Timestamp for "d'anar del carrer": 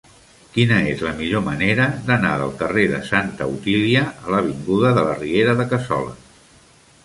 2.07-2.87